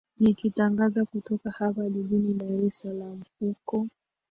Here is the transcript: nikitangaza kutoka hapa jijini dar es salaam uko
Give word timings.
nikitangaza 0.19 1.05
kutoka 1.05 1.51
hapa 1.51 1.89
jijini 1.89 2.33
dar 2.33 2.65
es 2.65 2.79
salaam 2.81 3.21
uko 3.41 3.87